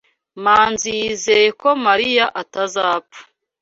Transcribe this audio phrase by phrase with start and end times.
[0.43, 3.19] Manzi yizeye ko Mariya atazapfa.